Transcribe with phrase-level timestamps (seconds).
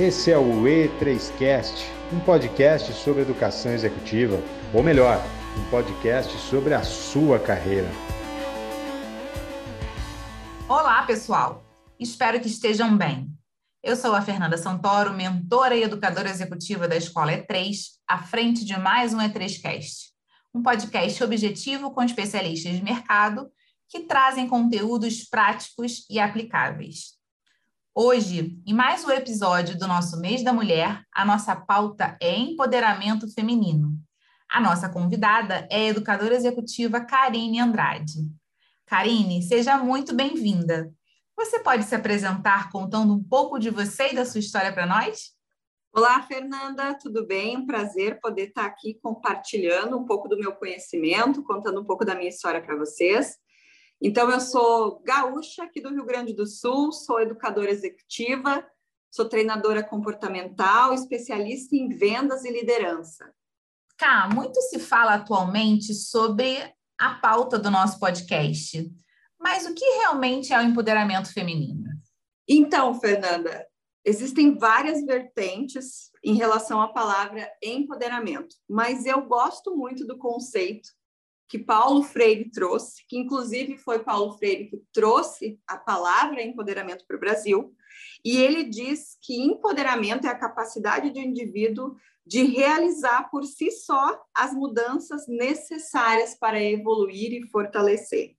[0.00, 4.40] Esse é o E3Cast, um podcast sobre educação executiva,
[4.72, 5.20] ou melhor,
[5.58, 7.88] um podcast sobre a sua carreira.
[10.68, 11.64] Olá, pessoal!
[11.98, 13.28] Espero que estejam bem.
[13.82, 18.78] Eu sou a Fernanda Santoro, mentora e educadora executiva da Escola E3, à frente de
[18.78, 20.12] mais um E3Cast,
[20.54, 23.50] um podcast objetivo com especialistas de mercado
[23.88, 27.17] que trazem conteúdos práticos e aplicáveis.
[27.94, 33.32] Hoje, em mais um episódio do nosso Mês da Mulher, a nossa pauta é empoderamento
[33.32, 33.92] feminino.
[34.48, 38.20] A nossa convidada é a educadora executiva Karine Andrade.
[38.86, 40.92] Karine, seja muito bem-vinda.
[41.36, 45.32] Você pode se apresentar contando um pouco de você e da sua história para nós?
[45.92, 47.56] Olá, Fernanda, tudo bem?
[47.56, 52.14] Um prazer poder estar aqui compartilhando um pouco do meu conhecimento, contando um pouco da
[52.14, 53.36] minha história para vocês.
[54.00, 58.64] Então, eu sou gaúcha aqui do Rio Grande do Sul, sou educadora executiva,
[59.10, 63.32] sou treinadora comportamental, especialista em vendas e liderança.
[63.96, 68.88] Cá, muito se fala atualmente sobre a pauta do nosso podcast,
[69.38, 71.88] mas o que realmente é o empoderamento feminino?
[72.48, 73.66] Então, Fernanda,
[74.04, 80.88] existem várias vertentes em relação à palavra empoderamento, mas eu gosto muito do conceito
[81.48, 87.16] que Paulo Freire trouxe, que inclusive foi Paulo Freire que trouxe a palavra empoderamento para
[87.16, 87.74] o Brasil,
[88.24, 94.22] e ele diz que empoderamento é a capacidade do indivíduo de realizar por si só
[94.34, 98.36] as mudanças necessárias para evoluir e fortalecer.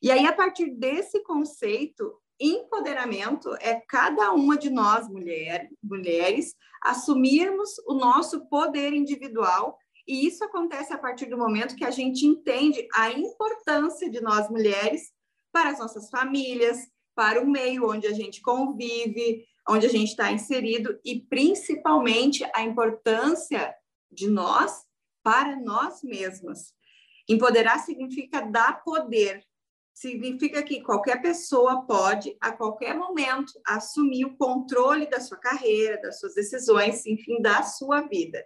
[0.00, 7.78] E aí, a partir desse conceito, empoderamento é cada uma de nós, mulher, mulheres, assumirmos
[7.86, 12.86] o nosso poder individual e isso acontece a partir do momento que a gente entende
[12.94, 15.12] a importância de nós mulheres
[15.50, 16.78] para as nossas famílias,
[17.14, 22.62] para o meio onde a gente convive, onde a gente está inserido e principalmente a
[22.62, 23.74] importância
[24.10, 24.82] de nós
[25.22, 26.74] para nós mesmas.
[27.26, 29.42] Empoderar significa dar poder,
[29.94, 36.20] significa que qualquer pessoa pode, a qualquer momento, assumir o controle da sua carreira, das
[36.20, 38.44] suas decisões, enfim, da sua vida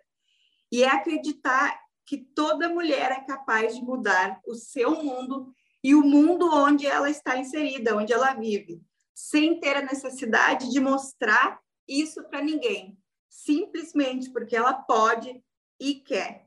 [0.71, 5.53] e é acreditar que toda mulher é capaz de mudar o seu mundo
[5.83, 8.83] e o mundo onde ela está inserida, onde ela vive,
[9.15, 15.43] sem ter a necessidade de mostrar isso para ninguém, simplesmente porque ela pode
[15.81, 16.47] e quer.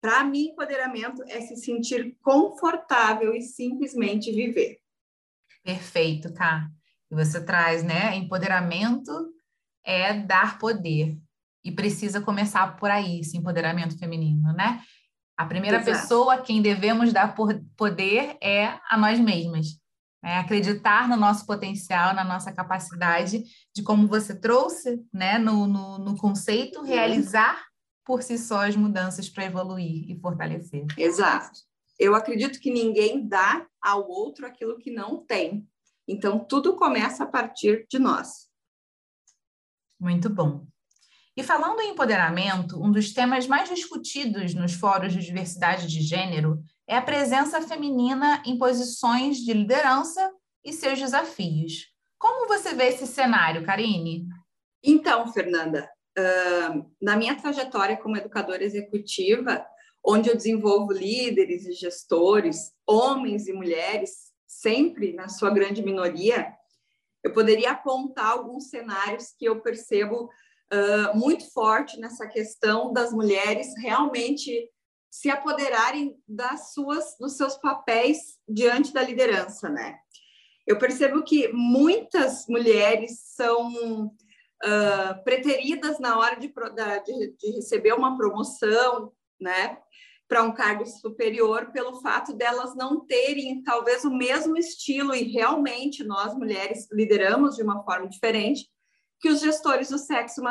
[0.00, 4.78] Para mim, empoderamento é se sentir confortável e simplesmente viver.
[5.62, 6.70] Perfeito, tá?
[7.10, 8.14] E você traz, né?
[8.14, 9.34] Empoderamento
[9.84, 11.18] é dar poder
[11.66, 14.80] e precisa começar por aí, esse empoderamento feminino, né?
[15.36, 15.98] A primeira Exato.
[15.98, 17.34] pessoa a quem devemos dar
[17.76, 19.78] poder é a nós mesmas.
[20.24, 23.42] É acreditar no nosso potencial, na nossa capacidade
[23.74, 27.66] de, como você trouxe né, no, no, no conceito, realizar
[28.04, 30.86] por si só as mudanças para evoluir e fortalecer.
[30.96, 31.58] Exato.
[31.98, 35.66] Eu acredito que ninguém dá ao outro aquilo que não tem.
[36.06, 38.48] Então, tudo começa a partir de nós.
[39.98, 40.66] Muito bom.
[41.36, 46.62] E falando em empoderamento, um dos temas mais discutidos nos fóruns de diversidade de gênero
[46.88, 50.32] é a presença feminina em posições de liderança
[50.64, 51.92] e seus desafios.
[52.18, 54.26] Como você vê esse cenário, Karine?
[54.82, 55.86] Então, Fernanda,
[57.02, 59.62] na minha trajetória como educadora executiva,
[60.02, 66.50] onde eu desenvolvo líderes e gestores, homens e mulheres, sempre na sua grande minoria,
[67.22, 70.30] eu poderia apontar alguns cenários que eu percebo
[71.14, 74.68] muito forte nessa questão das mulheres realmente
[75.10, 79.98] se apoderarem das suas, dos seus papéis diante da liderança, né?
[80.66, 88.16] Eu percebo que muitas mulheres são uh, preteridas na hora de, de, de receber uma
[88.16, 89.78] promoção, né?
[90.28, 96.02] para um cargo superior pelo fato delas não terem talvez o mesmo estilo e realmente
[96.02, 98.68] nós mulheres lideramos de uma forma diferente
[99.20, 100.42] que os gestores do sexo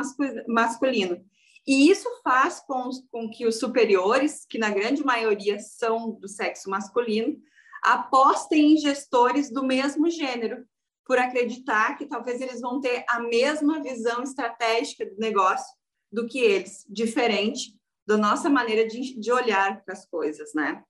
[0.47, 1.23] masculino.
[1.67, 6.69] E isso faz com, com que os superiores, que na grande maioria são do sexo
[6.69, 7.37] masculino,
[7.83, 10.65] apostem em gestores do mesmo gênero,
[11.05, 15.75] por acreditar que talvez eles vão ter a mesma visão estratégica do negócio
[16.11, 17.75] do que eles, diferente
[18.07, 20.83] da nossa maneira de, de olhar para as coisas, né?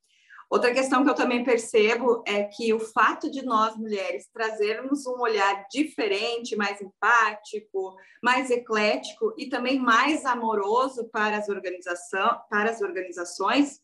[0.49, 5.19] Outra questão que eu também percebo é que o fato de nós mulheres trazermos um
[5.19, 12.81] olhar diferente, mais empático, mais eclético e também mais amoroso para as, organização, para as
[12.81, 13.81] organizações,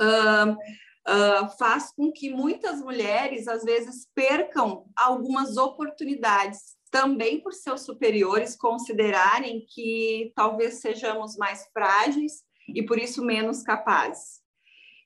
[0.00, 7.82] uh, uh, faz com que muitas mulheres, às vezes, percam algumas oportunidades também por seus
[7.82, 14.41] superiores considerarem que talvez sejamos mais frágeis e por isso menos capazes.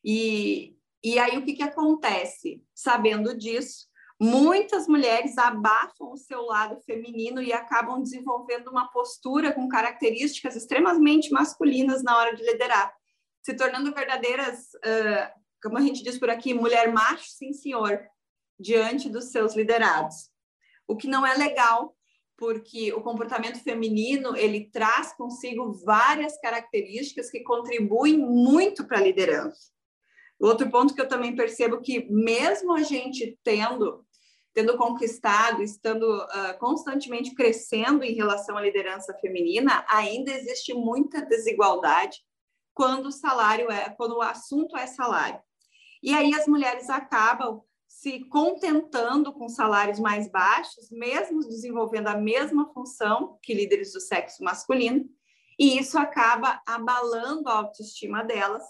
[0.07, 2.63] E, e aí o que, que acontece?
[2.73, 3.89] Sabendo disso,
[4.21, 11.31] muitas mulheres abafam o seu lado feminino e acabam desenvolvendo uma postura com características extremamente
[11.33, 12.95] masculinas na hora de liderar,
[13.43, 18.01] se tornando verdadeiras, uh, como a gente diz por aqui, mulher macho, sim senhor,
[18.59, 20.31] diante dos seus liderados.
[20.87, 21.97] O que não é legal,
[22.37, 29.76] porque o comportamento feminino ele traz consigo várias características que contribuem muito para a liderança.
[30.39, 34.05] Outro ponto que eu também percebo que mesmo a gente tendo
[34.53, 42.23] tendo conquistado, estando uh, constantemente crescendo em relação à liderança feminina, ainda existe muita desigualdade
[42.73, 45.39] quando o salário é, quando o assunto é salário.
[46.03, 52.73] E aí as mulheres acabam se contentando com salários mais baixos, mesmo desenvolvendo a mesma
[52.73, 55.05] função que líderes do sexo masculino,
[55.59, 58.63] e isso acaba abalando a autoestima delas,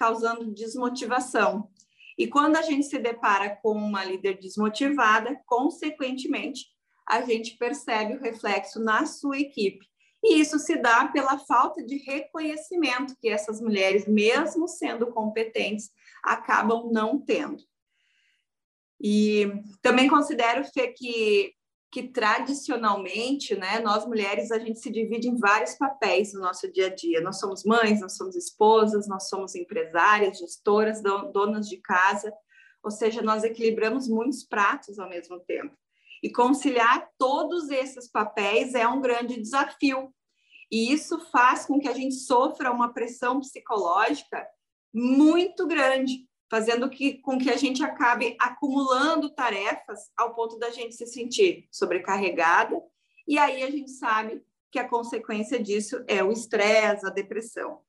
[0.00, 1.68] causando desmotivação.
[2.16, 6.68] E quando a gente se depara com uma líder desmotivada, consequentemente,
[7.06, 9.86] a gente percebe o reflexo na sua equipe.
[10.24, 15.90] E isso se dá pela falta de reconhecimento que essas mulheres, mesmo sendo competentes,
[16.22, 17.62] acabam não tendo.
[18.98, 21.52] E também considero, Fê, que,
[21.92, 26.86] que tradicionalmente, né, nós mulheres, a gente se divide em vários papéis no nosso dia
[26.86, 27.20] a dia.
[27.20, 32.32] Nós somos mães, nós somos esposas, nós somos empresárias, gestoras, donas de casa,
[32.82, 35.76] ou seja, nós equilibramos muitos pratos ao mesmo tempo.
[36.22, 40.14] E conciliar todos esses papéis é um grande desafio.
[40.70, 44.46] E isso faz com que a gente sofra uma pressão psicológica
[44.94, 50.96] muito grande, fazendo que, com que a gente acabe acumulando tarefas ao ponto da gente
[50.96, 52.76] se sentir sobrecarregada,
[53.26, 57.80] e aí a gente sabe que a consequência disso é o estresse, a depressão.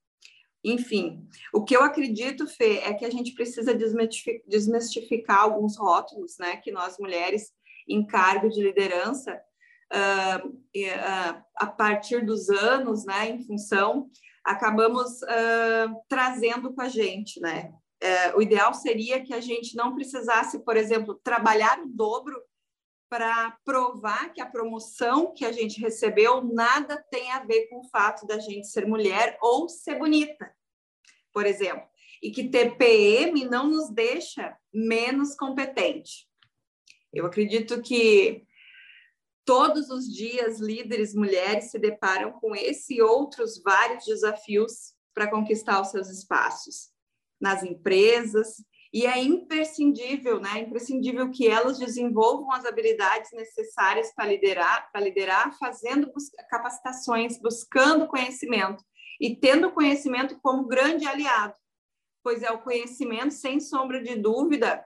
[0.64, 6.58] Enfim, o que eu acredito, Fê, é que a gente precisa desmistificar alguns rótulos, né,
[6.58, 7.52] que nós mulheres
[7.90, 9.42] em cargo de liderança,
[9.92, 14.08] uh, uh, a partir dos anos, né, em função,
[14.46, 17.74] acabamos uh, trazendo com a gente, né?
[18.02, 22.36] É, o ideal seria que a gente não precisasse, por exemplo, trabalhar o dobro
[23.08, 27.90] para provar que a promoção que a gente recebeu nada tem a ver com o
[27.90, 30.52] fato da gente ser mulher ou ser bonita,
[31.32, 31.84] por exemplo,
[32.24, 36.28] e que TPM não nos deixa menos competente.
[37.14, 38.46] Eu acredito que
[39.46, 45.82] todos os dias líderes mulheres se deparam com esse e outros vários desafios para conquistar
[45.82, 46.92] os seus espaços
[47.42, 50.60] nas empresas, e é imprescindível, né?
[50.60, 56.12] Imprescindível que elas desenvolvam as habilidades necessárias para liderar, para liderar, fazendo
[56.50, 58.84] capacitações, buscando conhecimento
[59.20, 61.56] e tendo conhecimento como grande aliado,
[62.24, 64.86] pois é o conhecimento, sem sombra de dúvida,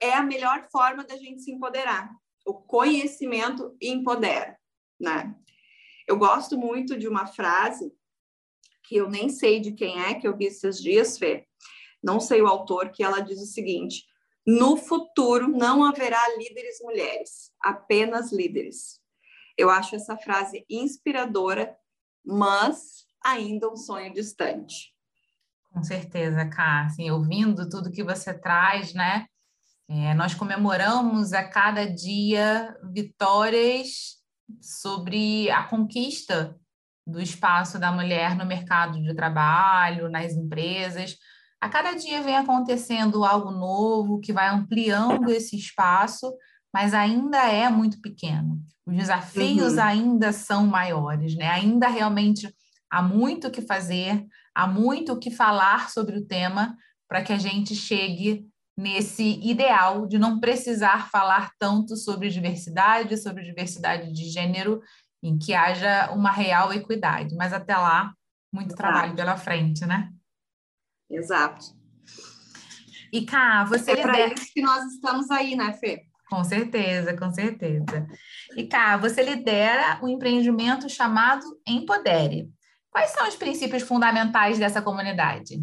[0.00, 2.10] é a melhor forma da gente se empoderar.
[2.44, 4.58] O conhecimento empodera,
[4.98, 5.34] né?
[6.08, 7.92] Eu gosto muito de uma frase
[8.90, 11.46] que eu nem sei de quem é, que eu vi esses dias, Fê,
[12.02, 14.04] não sei o autor, que ela diz o seguinte:
[14.44, 18.98] no futuro não haverá líderes mulheres, apenas líderes.
[19.56, 21.72] Eu acho essa frase inspiradora,
[22.26, 24.92] mas ainda um sonho distante.
[25.72, 26.86] Com certeza, Cá.
[26.86, 29.24] Assim, ouvindo tudo que você traz, né?
[29.88, 34.18] É, nós comemoramos a cada dia vitórias
[34.60, 36.60] sobre a conquista
[37.10, 41.16] do espaço da mulher no mercado de trabalho, nas empresas.
[41.60, 46.32] A cada dia vem acontecendo algo novo que vai ampliando esse espaço,
[46.72, 48.58] mas ainda é muito pequeno.
[48.86, 49.82] Os desafios uhum.
[49.82, 51.48] ainda são maiores, né?
[51.48, 52.52] Ainda realmente
[52.90, 56.76] há muito o que fazer, há muito o que falar sobre o tema
[57.08, 63.44] para que a gente chegue nesse ideal de não precisar falar tanto sobre diversidade, sobre
[63.44, 64.80] diversidade de gênero
[65.22, 67.34] em que haja uma real equidade.
[67.34, 68.12] Mas até lá,
[68.52, 68.82] muito Exato.
[68.82, 70.10] trabalho pela frente, né?
[71.10, 71.66] Exato.
[73.12, 73.92] E Cá, você.
[73.92, 76.04] É para isso que nós estamos aí, né, Fê?
[76.28, 78.06] Com certeza, com certeza.
[78.56, 82.48] E Cá, você lidera um empreendimento chamado Empodere.
[82.90, 85.60] Quais são os princípios fundamentais dessa comunidade?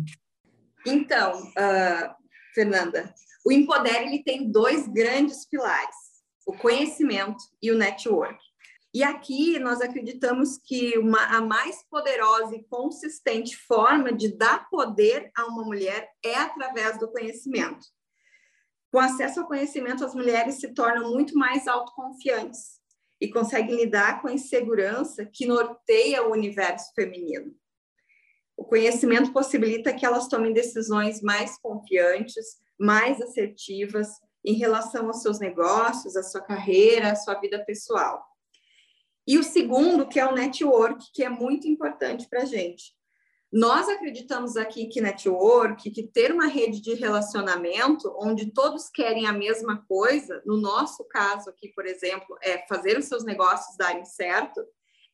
[0.85, 2.15] Então, uh,
[2.53, 3.13] Fernanda,
[3.45, 5.95] o Empodere ele tem dois grandes pilares:
[6.45, 8.37] o conhecimento e o network.
[8.97, 15.29] E aqui nós acreditamos que uma, a mais poderosa e consistente forma de dar poder
[15.37, 17.85] a uma mulher é através do conhecimento.
[18.91, 22.79] Com acesso ao conhecimento, as mulheres se tornam muito mais autoconfiantes
[23.21, 27.53] e conseguem lidar com a insegurança que norteia o universo feminino.
[28.57, 34.09] O conhecimento possibilita que elas tomem decisões mais confiantes, mais assertivas
[34.43, 38.25] em relação aos seus negócios, à sua carreira, à sua vida pessoal.
[39.27, 42.95] E o segundo, que é o network, que é muito importante para a gente.
[43.51, 49.33] Nós acreditamos aqui que network, que ter uma rede de relacionamento onde todos querem a
[49.33, 54.65] mesma coisa, no nosso caso aqui, por exemplo, é fazer os seus negócios darem certo,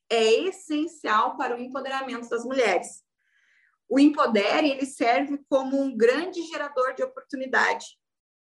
[0.09, 3.03] é essencial para o empoderamento das mulheres.
[3.89, 7.85] O Empodere, ele serve como um grande gerador de oportunidade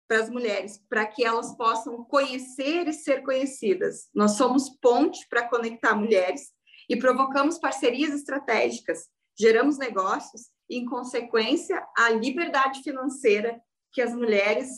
[0.09, 4.09] para as mulheres, para que elas possam conhecer e ser conhecidas.
[4.15, 6.53] Nós somos ponte para conectar mulheres
[6.89, 9.09] e provocamos parcerias estratégicas
[9.39, 13.61] geramos negócios e, em consequência, a liberdade financeira
[13.93, 14.69] que as mulheres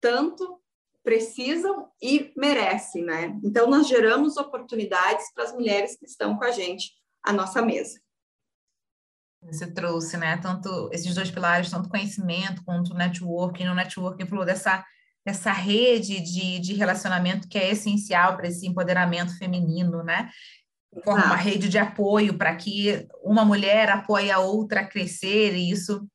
[0.00, 0.60] tanto
[1.02, 3.38] precisam e merecem, né?
[3.44, 6.92] Então, nós geramos oportunidades para as mulheres que estão com a gente
[7.22, 8.00] à nossa mesa.
[9.42, 10.36] Você trouxe, né?
[10.38, 13.64] Tanto esses dois pilares, tanto conhecimento quanto networking.
[13.64, 14.84] No networking falou dessa,
[15.24, 20.30] dessa rede de, de relacionamento que é essencial para esse empoderamento feminino, né?
[21.04, 25.70] forma uma rede de apoio para que uma mulher apoie a outra a crescer e
[25.70, 26.06] isso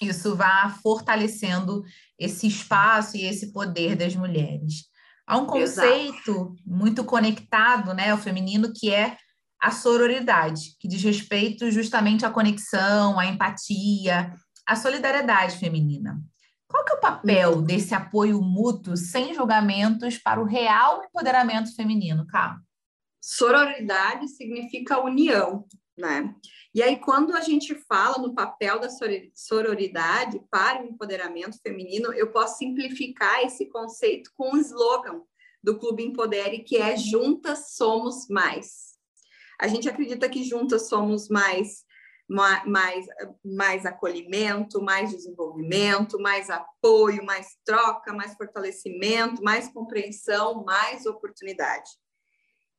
[0.00, 1.84] isso vá fortalecendo
[2.18, 4.86] esse espaço e esse poder das mulheres.
[5.26, 6.56] Há um conceito Exato.
[6.64, 9.18] muito conectado, né, ao feminino, que é
[9.60, 14.34] a sororidade, que diz respeito justamente à conexão, à empatia,
[14.66, 16.18] à solidariedade feminina.
[16.66, 17.62] Qual que é o papel uhum.
[17.62, 22.62] desse apoio mútuo sem julgamentos para o real empoderamento feminino, Carlos?
[23.20, 25.66] Sororidade significa união,
[25.98, 26.34] né?
[26.72, 28.88] E aí, quando a gente fala no papel da
[29.34, 35.20] sororidade para o empoderamento feminino, eu posso simplificar esse conceito com um slogan
[35.62, 38.89] do Clube Empodere, que é Juntas Somos Mais.
[39.60, 41.84] A gente acredita que juntas somos mais,
[42.26, 43.06] mais,
[43.44, 51.90] mais acolhimento, mais desenvolvimento, mais apoio, mais troca, mais fortalecimento, mais compreensão, mais oportunidade.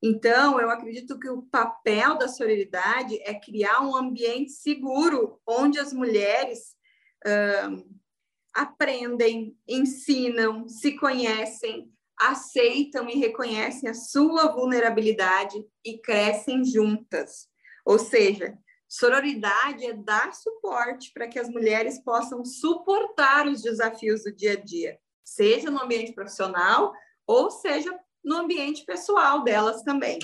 [0.02, 5.94] Então, eu acredito que o papel da sororidade é criar um ambiente seguro onde as
[5.94, 6.76] mulheres
[7.28, 8.02] uh,
[8.56, 17.48] aprendem, ensinam, se conhecem, aceitam e reconhecem a sua vulnerabilidade e crescem juntas.
[17.86, 24.32] Ou seja, sororidade é dar suporte para que as mulheres possam suportar os desafios do
[24.32, 26.94] dia a dia, seja no ambiente profissional
[27.25, 27.92] ou seja
[28.24, 30.20] no ambiente pessoal delas também.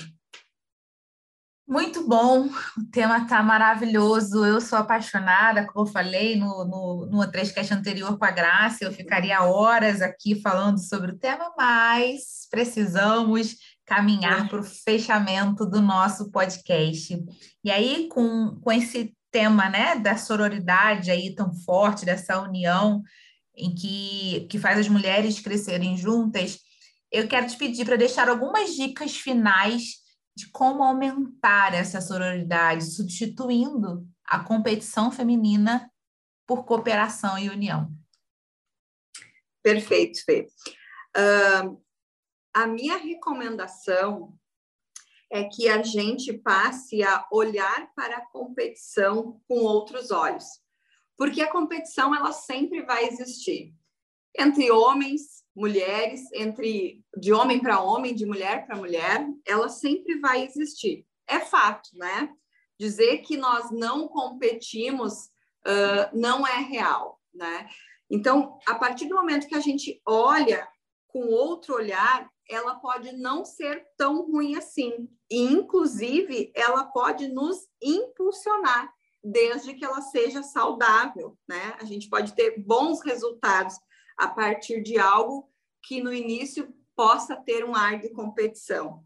[1.68, 4.42] Muito bom, o tema está maravilhoso.
[4.42, 9.42] Eu sou apaixonada, como eu falei no, no, no anterior com a Graça, eu ficaria
[9.42, 17.22] horas aqui falando sobre o tema, mas precisamos caminhar para o fechamento do nosso podcast.
[17.62, 23.02] E aí, com, com esse tema né, da sororidade aí tão forte, dessa união
[23.54, 26.60] em que, que faz as mulheres crescerem juntas,
[27.12, 30.07] eu quero te pedir para deixar algumas dicas finais
[30.38, 35.90] de como aumentar essa sororidade, substituindo a competição feminina
[36.46, 37.92] por cooperação e união.
[39.60, 40.46] Perfeito, Fê.
[41.16, 41.82] Uh,
[42.54, 44.38] a minha recomendação
[45.30, 50.44] é que a gente passe a olhar para a competição com outros olhos,
[51.16, 53.74] porque a competição ela sempre vai existir
[54.38, 60.44] entre homens, mulheres, entre de homem para homem, de mulher para mulher, ela sempre vai
[60.44, 61.04] existir.
[61.26, 62.32] É fato, né?
[62.78, 65.24] Dizer que nós não competimos
[65.66, 67.68] uh, não é real, né?
[68.08, 70.66] Então, a partir do momento que a gente olha
[71.08, 75.08] com outro olhar, ela pode não ser tão ruim assim.
[75.28, 78.90] E, inclusive, ela pode nos impulsionar,
[79.22, 81.76] desde que ela seja saudável, né?
[81.80, 83.74] A gente pode ter bons resultados
[84.18, 85.48] a partir de algo
[85.82, 89.04] que no início possa ter um ar de competição.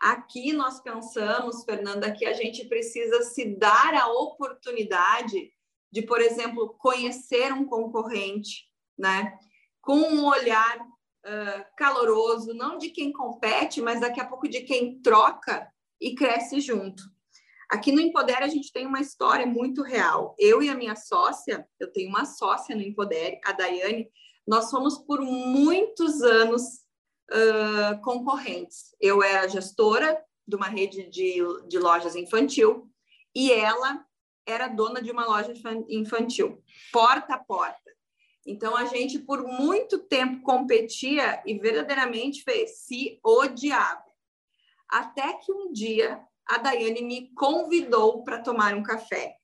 [0.00, 5.52] Aqui nós pensamos, Fernanda, que a gente precisa se dar a oportunidade
[5.90, 8.68] de, por exemplo, conhecer um concorrente,
[8.98, 9.36] né?
[9.80, 15.00] Com um olhar uh, caloroso, não de quem compete, mas daqui a pouco de quem
[15.00, 15.68] troca
[16.00, 17.02] e cresce junto.
[17.70, 20.34] Aqui no Empodere a gente tem uma história muito real.
[20.38, 24.08] Eu e a minha sócia, eu tenho uma sócia no Empodere, a Daiane,
[24.46, 26.62] nós fomos por muitos anos
[27.30, 28.94] uh, concorrentes.
[29.00, 32.90] Eu era gestora de uma rede de, de lojas infantil
[33.34, 34.04] e ela
[34.46, 35.54] era dona de uma loja
[35.88, 37.90] infantil, porta a porta.
[38.46, 44.04] Então a gente por muito tempo competia e verdadeiramente fez, se odiava.
[44.86, 49.36] até que um dia a Daiane me convidou para tomar um café.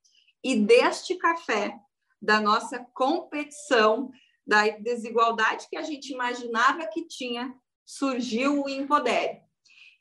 [0.44, 1.74] E deste café,
[2.20, 4.10] da nossa competição,
[4.46, 7.54] da desigualdade que a gente imaginava que tinha,
[7.84, 9.40] surgiu o Empodere.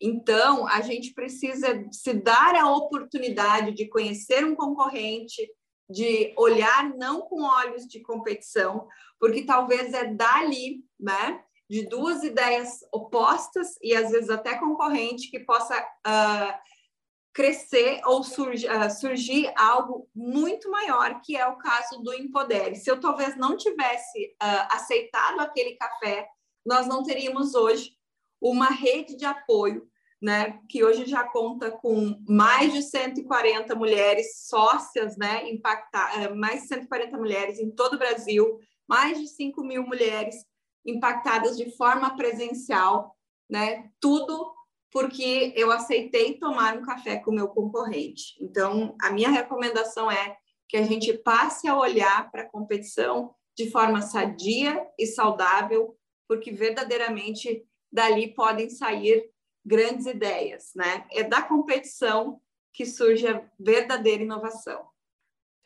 [0.02, 5.46] Então, a gente precisa se dar a oportunidade de conhecer um concorrente,
[5.90, 8.88] de olhar não com olhos de competição,
[9.20, 15.40] porque talvez é dali, né, de duas ideias opostas e às vezes até concorrente que
[15.40, 16.60] possa uh,
[17.40, 22.76] crescer ou surgir, uh, surgir algo muito maior, que é o caso do Empodere.
[22.76, 26.28] Se eu talvez não tivesse uh, aceitado aquele café,
[26.66, 27.94] nós não teríamos hoje
[28.42, 29.88] uma rede de apoio,
[30.22, 36.68] né, que hoje já conta com mais de 140 mulheres sócias, né, impactar, mais de
[36.68, 40.36] 140 mulheres em todo o Brasil, mais de 5 mil mulheres
[40.86, 43.16] impactadas de forma presencial,
[43.50, 44.59] né, tudo
[44.92, 48.36] porque eu aceitei tomar um café com o meu concorrente.
[48.42, 50.36] Então, a minha recomendação é
[50.68, 55.96] que a gente passe a olhar para a competição de forma sadia e saudável,
[56.28, 59.30] porque verdadeiramente dali podem sair
[59.66, 61.06] grandes ideias, né?
[61.12, 62.40] É da competição
[62.74, 64.88] que surge a verdadeira inovação.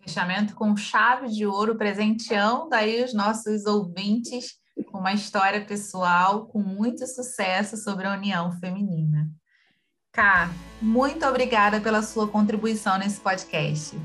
[0.01, 6.59] Fechamento com chave de ouro, presenteão daí os nossos ouvintes com uma história pessoal com
[6.59, 9.29] muito sucesso sobre a união feminina.
[10.11, 10.51] Ká,
[10.81, 13.99] muito obrigada pela sua contribuição nesse podcast.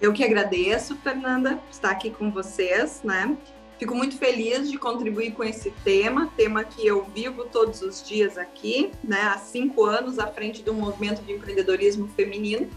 [0.00, 3.36] Eu que agradeço, Fernanda, estar aqui com vocês, né?
[3.78, 8.38] Fico muito feliz de contribuir com esse tema, tema que eu vivo todos os dias
[8.38, 9.20] aqui, né?
[9.22, 12.70] Há cinco anos à frente um movimento de empreendedorismo feminino,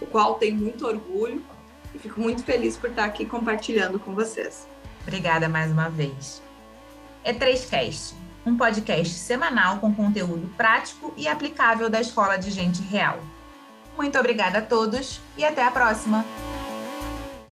[0.00, 1.42] o qual tenho muito orgulho
[1.94, 4.68] e fico muito feliz por estar aqui compartilhando com vocês.
[5.02, 6.43] Obrigada mais uma vez.
[7.24, 8.14] E3Cast,
[8.44, 13.18] um podcast semanal com conteúdo prático e aplicável da Escola de Gente Real.
[13.96, 16.24] Muito obrigada a todos e até a próxima!